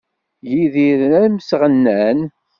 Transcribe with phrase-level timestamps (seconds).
[0.49, 2.19] Yidir d amesɣennan.